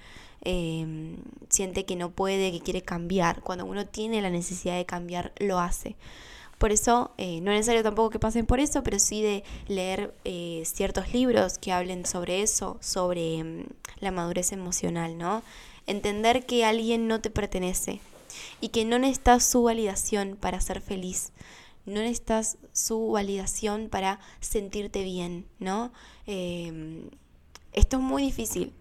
eh, 0.42 1.16
siente 1.48 1.84
que 1.84 1.94
no 1.94 2.10
puede, 2.10 2.50
que 2.50 2.60
quiere 2.60 2.82
cambiar. 2.82 3.40
Cuando 3.40 3.66
uno 3.66 3.86
tiene 3.86 4.20
la 4.20 4.30
necesidad 4.30 4.76
de 4.76 4.84
cambiar, 4.84 5.32
lo 5.38 5.60
hace. 5.60 5.94
Por 6.60 6.72
eso, 6.72 7.12
eh, 7.16 7.40
no 7.40 7.52
es 7.52 7.60
necesario 7.60 7.82
tampoco 7.82 8.10
que 8.10 8.18
pasen 8.18 8.44
por 8.44 8.60
eso, 8.60 8.82
pero 8.82 8.98
sí 8.98 9.22
de 9.22 9.44
leer 9.66 10.14
eh, 10.26 10.62
ciertos 10.66 11.10
libros 11.14 11.56
que 11.56 11.72
hablen 11.72 12.04
sobre 12.04 12.42
eso, 12.42 12.76
sobre 12.82 13.42
mm, 13.42 13.64
la 14.00 14.10
madurez 14.10 14.52
emocional, 14.52 15.16
¿no? 15.16 15.42
Entender 15.86 16.44
que 16.44 16.66
alguien 16.66 17.08
no 17.08 17.22
te 17.22 17.30
pertenece 17.30 18.00
y 18.60 18.68
que 18.68 18.84
no 18.84 18.98
necesitas 18.98 19.42
su 19.42 19.62
validación 19.62 20.36
para 20.38 20.60
ser 20.60 20.82
feliz. 20.82 21.32
No 21.86 22.02
necesitas 22.02 22.58
su 22.74 23.08
validación 23.08 23.88
para 23.88 24.20
sentirte 24.40 25.02
bien, 25.02 25.46
¿no? 25.60 25.94
Em, 26.26 27.08
esto 27.72 27.96
es 27.96 28.02
muy 28.02 28.22
difícil. 28.22 28.74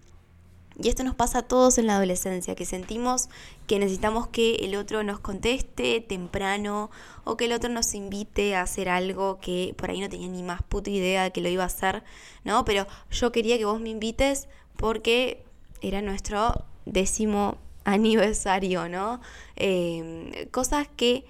Y 0.82 0.88
esto 0.88 1.04
nos 1.04 1.16
pasa 1.16 1.40
a 1.40 1.42
todos 1.42 1.78
en 1.78 1.88
la 1.88 1.98
adolescencia, 1.98 2.56
que 2.56 2.66
sentimos 2.66 3.28
que 3.68 3.80
necesitamos 3.80 4.28
que 4.28 4.56
el 4.56 4.76
otro 4.76 5.04
nos 5.04 5.20
conteste 5.20 6.00
temprano 6.00 6.90
o 7.26 7.36
que 7.36 7.46
el 7.46 7.52
otro 7.52 7.70
nos 7.70 7.94
invite 7.94 8.56
a 8.56 8.62
hacer 8.62 8.88
algo 8.88 9.40
que 9.42 9.76
por 9.78 9.90
ahí 9.90 10.00
no 10.00 10.08
tenía 10.08 10.30
ni 10.30 10.42
más 10.42 10.62
puta 10.64 10.90
idea 10.90 11.24
de 11.24 11.32
que 11.32 11.42
lo 11.42 11.50
iba 11.50 11.64
a 11.64 11.68
hacer, 11.68 12.04
¿no? 12.46 12.64
Pero 12.64 12.88
yo 13.12 13.32
quería 13.34 13.58
que 13.58 13.66
vos 13.66 13.82
me 13.82 13.90
invites 13.90 14.48
porque 14.78 15.44
era 15.82 16.02
nuestro 16.02 16.66
décimo 16.86 17.58
aniversario, 17.84 18.88
¿no? 18.88 19.20
Em, 19.58 20.32
cosas 20.52 20.88
que 20.96 21.26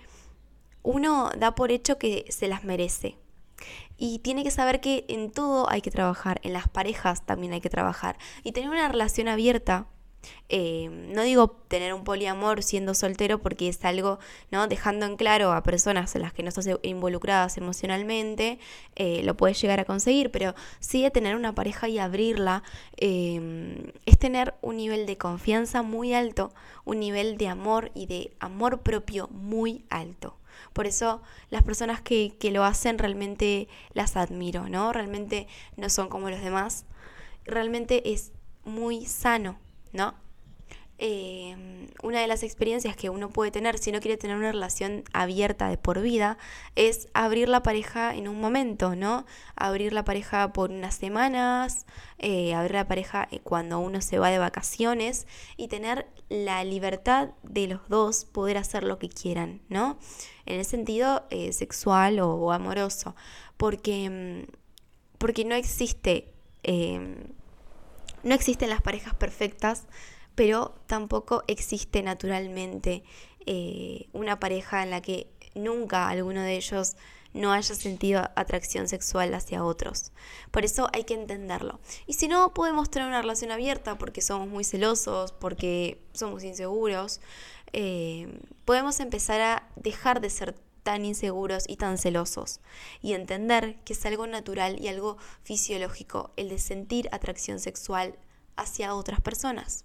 uno 0.83 1.31
da 1.37 1.55
por 1.55 1.71
hecho 1.71 1.97
que 1.97 2.25
se 2.29 2.47
las 2.47 2.63
merece. 2.63 3.17
Y 3.99 4.19
tiene 4.19 4.43
que 4.43 4.51
saber 4.51 4.79
que 4.81 5.05
en 5.09 5.29
todo 5.29 5.69
hay 5.69 5.81
que 5.81 5.91
trabajar, 5.91 6.39
en 6.43 6.53
las 6.53 6.67
parejas 6.67 7.25
también 7.25 7.53
hay 7.53 7.61
que 7.61 7.69
trabajar. 7.69 8.17
Y 8.43 8.53
tener 8.53 8.69
una 8.69 8.87
relación 8.87 9.27
abierta 9.27 9.87
eh, 10.49 10.89
no 11.13 11.21
digo 11.23 11.49
tener 11.67 11.93
un 11.93 12.03
poliamor 12.03 12.63
siendo 12.63 12.93
soltero 12.93 13.39
porque 13.39 13.69
es 13.69 13.83
algo, 13.85 14.19
¿no? 14.51 14.67
Dejando 14.67 15.05
en 15.05 15.15
claro 15.15 15.53
a 15.53 15.63
personas 15.63 16.15
en 16.15 16.23
las 16.23 16.33
que 16.33 16.43
no 16.43 16.49
estás 16.49 16.67
involucradas 16.81 17.57
emocionalmente, 17.57 18.59
eh, 18.95 19.21
lo 19.23 19.37
puedes 19.37 19.61
llegar 19.61 19.79
a 19.79 19.85
conseguir, 19.85 20.31
pero 20.31 20.55
sí 20.79 21.03
de 21.03 21.11
tener 21.11 21.35
una 21.35 21.53
pareja 21.53 21.87
y 21.87 21.99
abrirla 21.99 22.63
eh, 22.97 23.93
es 24.05 24.17
tener 24.17 24.55
un 24.61 24.77
nivel 24.77 25.05
de 25.05 25.17
confianza 25.17 25.83
muy 25.83 26.13
alto, 26.13 26.51
un 26.83 26.99
nivel 26.99 27.37
de 27.37 27.47
amor 27.47 27.91
y 27.93 28.07
de 28.07 28.33
amor 28.39 28.81
propio 28.81 29.27
muy 29.29 29.85
alto. 29.89 30.38
Por 30.73 30.87
eso 30.87 31.21
las 31.49 31.63
personas 31.63 32.01
que, 32.01 32.35
que 32.39 32.51
lo 32.51 32.63
hacen 32.63 32.97
realmente 32.97 33.67
las 33.93 34.15
admiro, 34.17 34.69
¿no? 34.69 34.93
Realmente 34.93 35.47
no 35.77 35.89
son 35.89 36.09
como 36.09 36.29
los 36.29 36.41
demás. 36.41 36.85
Realmente 37.45 38.13
es 38.13 38.31
muy 38.63 39.05
sano 39.05 39.57
¿no? 39.91 40.13
Em, 41.01 41.87
una 42.03 42.19
de 42.19 42.27
las 42.27 42.43
experiencias 42.43 42.93
que 42.97 43.09
uno 43.09 43.29
puede 43.29 43.51
tener 43.51 43.77
si 43.77 43.89
no 43.93 44.01
quiere 44.01 44.17
tener 44.17 44.35
una 44.35 44.51
relación 44.51 45.05
abierta 45.13 45.69
de 45.69 45.77
por 45.77 46.01
vida 46.01 46.37
es 46.75 47.07
abrir 47.13 47.47
la 47.47 47.63
pareja 47.63 48.13
en 48.13 48.27
un 48.27 48.41
momento, 48.41 48.97
¿no? 48.97 49.25
Abrir 49.55 49.93
la 49.93 50.03
pareja 50.03 50.51
por 50.51 50.71
unas 50.71 50.95
semanas, 50.95 51.85
eh, 52.17 52.53
abrir 52.53 52.73
la 52.73 52.87
pareja 52.89 53.29
eh, 53.31 53.39
cuando 53.39 53.79
uno 53.79 54.01
se 54.01 54.19
va 54.19 54.29
de 54.29 54.39
vacaciones 54.39 55.25
y 55.55 55.69
tener 55.69 56.05
la 56.27 56.65
libertad 56.65 57.29
de 57.43 57.67
los 57.67 57.87
dos 57.87 58.25
poder 58.25 58.57
hacer 58.57 58.83
lo 58.83 58.99
que 58.99 59.07
quieran, 59.07 59.61
¿no? 59.69 59.97
En 60.45 60.59
el 60.59 60.65
sentido 60.65 61.27
eh, 61.29 61.53
sexual 61.53 62.19
o, 62.19 62.51
amoroso, 62.51 63.15
porque, 63.55 64.03
em, 64.03 64.47
porque 65.17 65.45
no 65.45 65.55
existe 65.55 66.33
em, 66.63 67.15
no 68.23 68.35
existen 68.35 68.69
las 68.69 68.81
parejas 68.81 69.13
perfectas, 69.13 69.85
pero 70.39 70.74
tampoco 70.88 71.43
existe 71.48 72.01
naturalmente 72.01 73.03
eh, 73.46 74.08
una 74.13 74.39
pareja 74.39 74.84
en 74.84 74.89
la 74.89 75.01
que 75.01 75.27
nunca 75.53 76.08
alguno 76.08 76.41
de 76.43 76.55
ellos 76.55 76.96
no 77.34 77.51
haya 77.51 77.75
sentido 77.75 78.22
atracción 78.38 78.88
sexual 78.88 79.34
hacia 79.34 79.65
otros. 79.65 80.13
Por 80.51 80.63
eso 80.63 80.88
hay 80.93 81.03
que 81.03 81.13
entenderlo. 81.13 81.81
Y 82.08 82.13
si 82.13 82.29
no 82.29 82.53
podemos 82.53 82.89
tener 82.89 83.10
una 83.10 83.22
relación 83.22 83.51
abierta 83.51 83.98
porque 83.98 84.22
somos 84.22 84.48
muy 84.48 84.63
celosos, 84.63 85.34
porque 85.34 86.01
somos 86.13 86.46
inseguros, 86.46 87.19
eh, 87.74 88.39
podemos 88.63 89.01
empezar 89.01 89.41
a 89.41 89.67
dejar 89.75 90.22
de 90.22 90.29
ser 90.29 90.55
tan 90.84 91.03
inseguros 91.03 91.65
y 91.67 91.75
tan 91.75 91.98
celosos 91.98 92.62
y 93.01 93.12
entender 93.12 93.75
que 93.84 93.91
es 93.91 94.05
algo 94.05 94.25
natural 94.25 94.79
y 94.79 94.88
algo 94.88 95.17
fisiológico 95.43 96.31
el 96.38 96.48
de 96.48 96.60
sentir 96.60 97.10
atracción 97.12 97.60
sexual 97.60 98.17
hacia 98.55 98.96
otras 98.96 99.19
personas. 99.19 99.84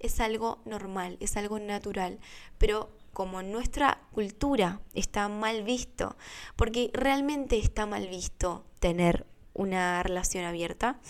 Es 0.00 0.20
algo 0.20 0.58
normal, 0.64 1.16
es 1.20 1.36
algo 1.36 1.58
natural, 1.58 2.18
pero 2.58 2.90
como 3.12 3.42
nuestra 3.42 4.02
cultura 4.12 4.80
está 4.94 5.28
mal 5.28 5.62
visto, 5.62 6.16
porque 6.54 6.90
realmente 6.92 7.58
está 7.58 7.86
mal 7.86 8.08
visto 8.08 8.64
tener 8.78 9.26
una 9.54 10.02
relación 10.02 10.44
abierta, 10.44 11.00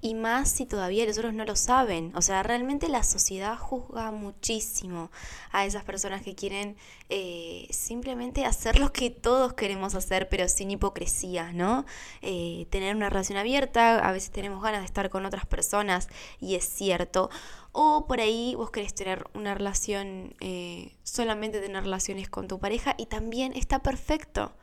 y 0.00 0.14
más 0.14 0.50
si 0.50 0.66
todavía 0.66 1.04
los 1.06 1.18
otros 1.18 1.34
no 1.34 1.44
lo 1.44 1.56
saben. 1.56 2.12
O 2.14 2.22
sea, 2.22 2.42
realmente 2.42 2.88
la 2.88 3.02
sociedad 3.02 3.56
juzga 3.58 4.12
muchísimo 4.12 5.10
a 5.50 5.66
esas 5.66 5.84
personas 5.84 6.22
que 6.22 6.34
quieren 6.34 6.76
eh, 7.08 7.66
simplemente 7.70 8.44
hacer 8.44 8.78
lo 8.78 8.92
que 8.92 9.10
todos 9.10 9.54
queremos 9.54 9.94
hacer, 9.94 10.28
pero 10.28 10.48
sin 10.48 10.70
hipocresía, 10.70 11.52
¿no? 11.52 11.84
Eh, 12.22 12.66
tener 12.70 12.94
una 12.94 13.10
relación 13.10 13.38
abierta, 13.38 13.98
a 13.98 14.12
veces 14.12 14.30
tenemos 14.30 14.62
ganas 14.62 14.80
de 14.80 14.86
estar 14.86 15.10
con 15.10 15.26
otras 15.26 15.46
personas 15.46 16.08
y 16.40 16.54
es 16.54 16.64
cierto. 16.64 17.30
O 17.72 18.06
por 18.06 18.20
ahí 18.20 18.54
vos 18.56 18.70
querés 18.70 18.94
tener 18.94 19.24
una 19.34 19.54
relación, 19.54 20.34
eh, 20.40 20.96
solamente 21.02 21.60
tener 21.60 21.82
relaciones 21.82 22.28
con 22.28 22.48
tu 22.48 22.58
pareja 22.58 22.94
y 22.98 23.06
también 23.06 23.52
está 23.54 23.82
perfecto. 23.82 24.54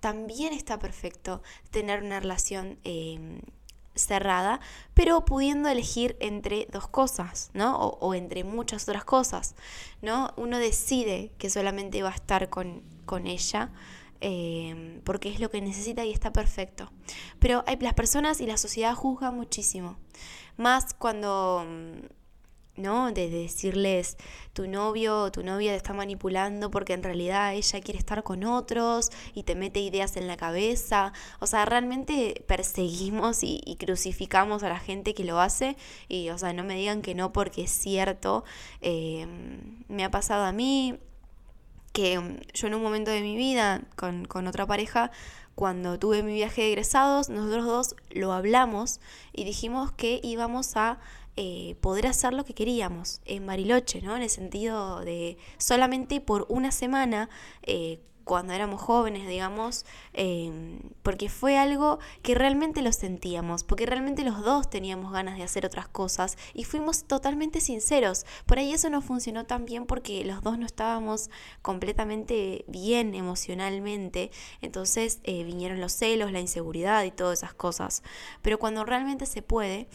También 0.00 0.52
está 0.52 0.78
perfecto 0.78 1.42
tener 1.70 2.02
una 2.02 2.20
relación 2.20 2.78
cerrada, 3.94 4.60
pero 4.94 5.24
pudiendo 5.24 5.68
elegir 5.68 6.16
entre 6.20 6.66
dos 6.72 6.88
cosas, 6.88 7.50
¿no? 7.54 7.76
O, 7.76 8.14
entre 8.14 8.44
muchas 8.44 8.84
otras 8.84 9.04
cosas, 9.04 9.54
¿no? 10.02 10.32
Uno 10.36 10.58
decide 10.58 11.32
que 11.38 11.50
solamente 11.50 12.02
va 12.02 12.10
a 12.10 12.14
estar 12.14 12.48
con, 12.48 12.82
con 13.06 13.26
ella. 13.26 13.70
Eh, 14.22 15.00
porque 15.04 15.30
es 15.30 15.40
lo 15.40 15.50
que 15.50 15.62
necesita 15.62 16.04
y 16.04 16.12
está 16.12 16.30
perfecto. 16.30 16.92
Pero 17.38 17.64
hay, 17.66 17.78
las 17.78 17.94
personas 17.94 18.42
y 18.42 18.46
la 18.46 18.58
sociedad 18.58 18.94
juzgan 18.94 19.34
muchísimo. 19.34 19.96
Más 20.58 20.92
cuando 20.92 21.64
mm, 21.66 22.19
¿no? 22.80 23.12
De 23.12 23.28
decirles, 23.28 24.16
tu 24.52 24.66
novio 24.66 25.22
o 25.22 25.32
tu 25.32 25.42
novia 25.42 25.72
te 25.72 25.76
está 25.76 25.92
manipulando 25.92 26.70
porque 26.70 26.94
en 26.94 27.02
realidad 27.02 27.54
ella 27.54 27.80
quiere 27.80 27.98
estar 27.98 28.22
con 28.22 28.44
otros 28.44 29.10
y 29.34 29.44
te 29.44 29.54
mete 29.54 29.80
ideas 29.80 30.16
en 30.16 30.26
la 30.26 30.36
cabeza. 30.36 31.12
O 31.38 31.46
sea, 31.46 31.64
realmente 31.64 32.44
perseguimos 32.46 33.42
y, 33.42 33.76
crucificamos 33.78 34.62
a 34.62 34.68
la 34.68 34.78
gente 34.78 35.14
que 35.14 35.24
lo 35.24 35.40
hace 35.40 35.76
y, 36.08 36.30
o 36.30 36.38
sea, 36.38 36.52
no 36.52 36.64
me 36.64 36.74
digan 36.74 37.02
que 37.02 37.14
no 37.14 37.32
porque 37.32 37.62
es 37.62 37.70
cierto. 37.70 38.44
Eh, 38.80 39.26
me 39.88 40.04
ha 40.04 40.10
pasado 40.10 40.44
a 40.44 40.52
mí 40.52 40.98
que 41.92 42.20
yo 42.54 42.66
en 42.66 42.74
un 42.74 42.82
momento 42.82 43.10
de 43.10 43.20
mi 43.20 43.36
vida 43.36 43.82
con, 43.96 44.24
con 44.24 44.46
otra 44.46 44.66
pareja 44.66 45.10
cuando 45.60 45.98
tuve 45.98 46.22
mi 46.22 46.32
viaje 46.32 46.62
de 46.62 46.68
egresados, 46.68 47.28
nosotros 47.28 47.66
dos 47.66 47.96
lo 48.10 48.32
hablamos 48.32 48.98
y 49.32 49.44
dijimos 49.44 49.92
que 49.92 50.18
íbamos 50.22 50.74
a 50.76 50.98
eh, 51.42 51.74
poder 51.80 52.06
hacer 52.06 52.34
lo 52.34 52.44
que 52.44 52.52
queríamos 52.52 53.22
en 53.24 53.46
Bariloche, 53.46 54.02
¿no? 54.02 54.14
En 54.14 54.20
el 54.20 54.28
sentido 54.28 55.00
de 55.00 55.38
solamente 55.56 56.20
por 56.20 56.44
una 56.50 56.70
semana, 56.70 57.30
eh, 57.62 57.98
cuando 58.24 58.52
éramos 58.52 58.82
jóvenes, 58.82 59.26
digamos, 59.26 59.86
em, 60.12 60.80
porque 61.02 61.30
fue 61.30 61.56
algo 61.56 61.98
que 62.20 62.34
realmente 62.34 62.82
lo 62.82 62.92
sentíamos, 62.92 63.64
porque 63.64 63.86
realmente 63.86 64.22
los 64.22 64.44
dos 64.44 64.68
teníamos 64.68 65.12
ganas 65.14 65.38
de 65.38 65.42
hacer 65.42 65.64
otras 65.64 65.88
cosas 65.88 66.36
y 66.52 66.64
fuimos 66.64 67.04
totalmente 67.04 67.62
sinceros. 67.62 68.26
Por 68.44 68.58
ahí 68.58 68.74
eso 68.74 68.90
no 68.90 69.00
funcionó 69.00 69.46
tan 69.46 69.64
bien 69.64 69.86
porque 69.86 70.22
los 70.26 70.42
dos 70.42 70.58
no 70.58 70.66
estábamos 70.66 71.30
completamente 71.62 72.66
bien 72.68 73.14
emocionalmente, 73.14 74.30
entonces 74.60 75.20
eh, 75.24 75.42
vinieron 75.44 75.80
los 75.80 75.92
celos, 75.92 76.32
la 76.32 76.40
inseguridad 76.40 77.04
y 77.04 77.12
todas 77.12 77.38
esas 77.38 77.54
cosas. 77.54 78.02
Pero 78.42 78.58
cuando 78.58 78.84
realmente 78.84 79.24
se 79.24 79.40
puede, 79.40 79.88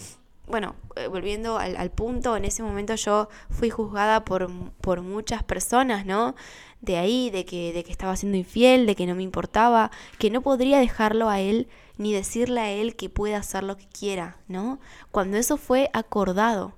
bueno, 0.48 0.76
eh, 0.96 1.08
volviendo 1.08 1.58
al, 1.58 1.92
punto, 1.92 2.38
en 2.38 2.46
ese 2.46 2.64
momento 2.64 2.96
yo 2.96 3.30
fui 3.50 3.70
juzgada 3.70 4.26
por, 4.26 4.50
por 4.82 5.02
muchas 5.02 5.44
personas, 5.44 6.06
¿no? 6.06 6.36
De 6.82 6.98
ahí, 6.98 7.30
de 7.32 7.46
que, 7.46 7.74
de 7.74 7.84
que 7.84 7.92
estaba 7.92 8.16
siendo 8.16 8.38
infiel, 8.38 8.86
de 8.86 8.96
que 8.96 9.08
no 9.08 9.16
me 9.16 9.24
importaba, 9.24 9.92
que 10.20 10.30
no 10.30 10.42
podría 10.42 10.80
dejarlo 10.80 11.30
a 11.30 11.40
él 11.40 11.68
ni 11.98 12.14
decirle 12.14 12.62
a 12.62 12.72
él 12.72 12.96
que 12.96 13.10
pueda 13.10 13.38
hacer 13.38 13.64
lo 13.64 13.78
que 13.78 13.88
quiera, 13.88 14.38
¿no? 14.48 14.80
Cuando 15.12 15.38
eso 15.38 15.58
fue 15.58 15.90
acordado. 15.94 16.74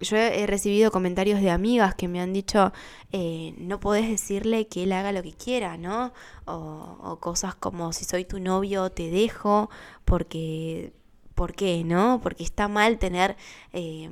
Yo 0.00 0.16
he 0.16 0.46
recibido 0.46 0.92
comentarios 0.92 1.40
de 1.40 1.50
amigas 1.50 1.96
que 1.96 2.06
me 2.06 2.20
han 2.20 2.32
dicho, 2.32 2.72
eh, 3.10 3.54
no 3.58 3.80
podés 3.80 4.08
decirle 4.08 4.68
que 4.68 4.84
él 4.84 4.92
haga 4.92 5.10
lo 5.10 5.24
que 5.24 5.32
quiera, 5.32 5.76
¿no? 5.76 6.12
O, 6.44 7.18
cosas 7.20 7.56
como, 7.56 7.92
si 7.92 8.04
soy 8.04 8.24
tu 8.24 8.38
novio, 8.38 8.90
te 8.90 9.10
dejo, 9.10 9.70
porque, 10.04 10.92
¿por 11.38 11.54
qué, 11.54 11.84
no? 11.84 12.20
Porque 12.20 12.42
está 12.42 12.66
mal 12.66 12.98
tener... 12.98 13.36
Eh, 13.72 14.10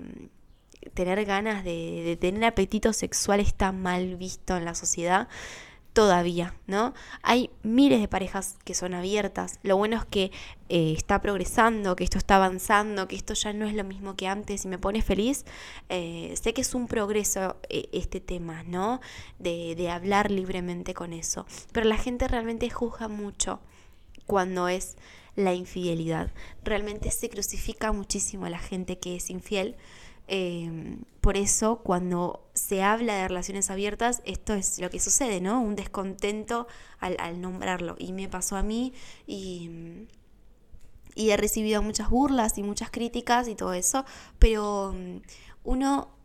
tener 0.95 1.25
ganas 1.25 1.65
de, 1.65 2.17
tener 2.21 2.45
apetito 2.45 2.93
sexual 2.93 3.41
está 3.41 3.73
mal 3.73 4.15
visto 4.15 4.57
en 4.57 4.65
la 4.65 4.77
sociedad 4.77 5.27
todavía, 5.93 6.55
¿no? 6.69 6.95
Hay 7.23 7.51
miles 7.65 8.01
de 8.01 8.07
parejas 8.07 8.57
que 8.65 8.75
son 8.75 8.95
abiertas. 8.95 9.59
Lo 9.65 9.77
bueno 9.77 9.97
es 9.97 10.05
que 10.05 10.31
eh, 10.69 10.95
está 10.97 11.21
progresando, 11.21 11.97
que 11.97 12.05
esto 12.05 12.19
está 12.19 12.37
avanzando, 12.37 13.09
que 13.09 13.17
esto 13.17 13.35
ya 13.35 13.53
no 13.53 13.67
es 13.67 13.75
lo 13.75 13.83
mismo 13.83 14.15
que 14.15 14.29
antes 14.29 14.65
y 14.65 14.69
me 14.69 14.79
pone 14.79 15.03
feliz. 15.03 15.45
Eh, 15.89 16.35
sé 16.41 16.55
que 16.55 16.61
es 16.61 16.73
un 16.75 16.87
progreso 16.87 17.57
eh, 17.69 17.89
este 17.93 18.21
tema, 18.21 18.63
¿no? 18.63 19.01
De 19.41 19.91
hablar 19.91 20.31
libremente 20.31 20.95
con 20.95 21.13
eso. 21.13 21.47
Pero 21.73 21.89
la 21.89 21.97
gente 21.97 22.29
realmente 22.29 22.71
juzga 22.71 23.09
mucho 23.09 23.59
cuando 24.27 24.69
es 24.69 24.97
la 25.37 25.55
infidelidad. 25.55 26.33
Realmente 26.65 27.11
se 27.11 27.29
crucifica 27.29 27.93
muchísimo 27.93 28.47
a 28.47 28.51
la 28.51 28.59
gente 28.59 28.99
que 28.99 29.17
es 29.17 29.31
infiel 29.31 29.77
Em, 30.29 31.05
por 31.21 31.37
eso, 31.37 31.79
cuando 31.83 32.49
se 32.55 32.83
habla 32.83 33.15
de 33.15 33.29
relaciones 33.29 33.71
abiertas, 33.71 34.23
esto 34.25 34.55
es 34.55 34.79
lo 34.81 34.91
que 34.91 34.99
sucede, 35.01 35.41
¿no? 35.41 35.61
Un 35.61 35.77
descontento 35.77 36.67
al, 36.99 37.41
nombrarlo. 37.41 37.97
Y 37.99 38.13
me 38.13 38.29
pasó 38.29 38.57
a 38.57 38.63
mí 38.63 38.93
y, 39.27 40.09
he 41.17 41.37
recibido 41.37 41.83
muchas 41.83 42.11
burlas 42.11 42.59
y 42.59 42.63
muchas 42.63 42.91
críticas 42.91 43.49
y 43.49 43.55
todo 43.55 43.73
eso, 43.73 44.05
pero 44.39 44.93
mm, 44.95 45.23
uno 45.65 46.16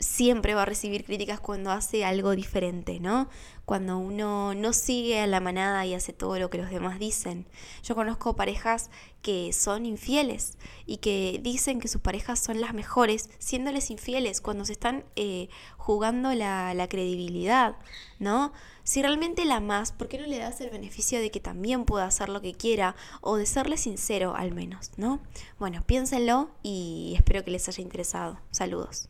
siempre 0.00 0.54
va 0.54 0.62
a 0.62 0.66
recibir 0.66 1.04
críticas 1.04 1.40
cuando 1.40 1.72
hace 1.72 2.04
algo 2.04 2.36
diferente, 2.36 3.00
¿no? 3.00 3.28
Cuando 3.64 3.98
uno 3.98 4.54
no 4.54 4.72
sigue 4.72 5.20
a 5.20 5.26
la 5.26 5.40
manada 5.40 5.84
y 5.86 5.94
hace 5.94 6.12
todo 6.12 6.38
lo 6.38 6.50
que 6.50 6.58
los 6.58 6.70
demás 6.70 7.00
dicen. 7.00 7.46
Yo 7.82 7.96
conozco 7.96 8.36
parejas 8.36 8.90
que 9.22 9.52
son 9.52 9.86
infieles 9.86 10.56
y 10.86 10.98
que 10.98 11.40
dicen 11.42 11.80
que 11.80 11.88
sus 11.88 12.00
parejas 12.00 12.38
son 12.38 12.60
las 12.60 12.74
mejores, 12.74 13.28
siéndoles 13.38 13.90
infieles 13.90 14.40
cuando 14.40 14.64
se 14.64 14.72
están 14.72 15.04
eh, 15.16 15.48
jugando 15.76 16.32
la, 16.32 16.74
la 16.74 16.88
credibilidad, 16.88 17.76
¿no? 18.20 18.52
Si 18.84 19.02
realmente 19.02 19.44
la 19.44 19.56
amas, 19.56 19.90
¿por 19.90 20.08
qué 20.08 20.18
no 20.18 20.26
le 20.26 20.38
das 20.38 20.60
el 20.60 20.70
beneficio 20.70 21.18
de 21.18 21.32
que 21.32 21.40
también 21.40 21.84
pueda 21.84 22.06
hacer 22.06 22.28
lo 22.28 22.40
que 22.40 22.54
quiera 22.54 22.94
o 23.20 23.36
de 23.36 23.46
serle 23.46 23.76
sincero 23.76 24.36
al 24.36 24.54
menos, 24.54 24.92
¿no? 24.96 25.20
Bueno, 25.58 25.82
piénsenlo 25.84 26.50
y 26.62 27.14
espero 27.16 27.44
que 27.44 27.50
les 27.50 27.68
haya 27.68 27.82
interesado. 27.82 28.38
Saludos. 28.52 29.08